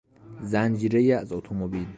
[0.41, 1.85] زنجیرهای از اتومبیل